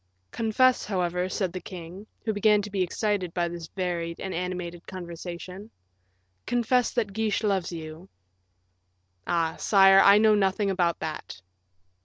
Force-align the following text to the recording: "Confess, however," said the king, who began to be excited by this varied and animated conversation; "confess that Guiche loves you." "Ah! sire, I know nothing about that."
"Confess, 0.31 0.83
however," 0.83 1.29
said 1.29 1.53
the 1.53 1.59
king, 1.61 2.07
who 2.25 2.33
began 2.33 2.63
to 2.63 2.71
be 2.71 2.81
excited 2.81 3.35
by 3.35 3.47
this 3.47 3.67
varied 3.67 4.19
and 4.19 4.33
animated 4.33 4.87
conversation; 4.87 5.69
"confess 6.47 6.89
that 6.93 7.13
Guiche 7.13 7.43
loves 7.43 7.71
you." 7.71 8.09
"Ah! 9.27 9.57
sire, 9.57 9.99
I 9.99 10.17
know 10.17 10.33
nothing 10.33 10.71
about 10.71 10.97
that." 11.01 11.39